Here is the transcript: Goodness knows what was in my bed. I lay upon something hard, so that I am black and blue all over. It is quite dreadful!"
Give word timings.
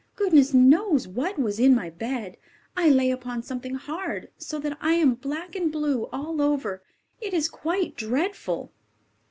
Goodness 0.15 0.51
knows 0.51 1.07
what 1.07 1.37
was 1.37 1.59
in 1.59 1.75
my 1.75 1.91
bed. 1.91 2.35
I 2.75 2.89
lay 2.89 3.11
upon 3.11 3.43
something 3.43 3.75
hard, 3.75 4.31
so 4.35 4.57
that 4.57 4.75
I 4.81 4.93
am 4.95 5.13
black 5.13 5.55
and 5.55 5.71
blue 5.71 6.05
all 6.11 6.41
over. 6.41 6.81
It 7.19 7.35
is 7.35 7.47
quite 7.47 7.95
dreadful!" 7.97 8.71